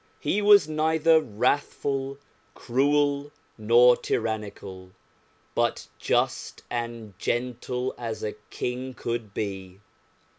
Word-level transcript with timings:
He 0.19 0.41
was 0.41 0.67
neither 0.67 1.19
wrathful, 1.21 2.17
cruel, 2.55 3.29
nor 3.55 3.95
tyrannical, 3.95 4.93
but 5.53 5.87
just 5.99 6.63
and 6.71 7.13
gentle 7.19 7.93
as 7.99 8.23
a 8.23 8.31
king 8.49 8.95
could 8.95 9.35
be. 9.35 9.79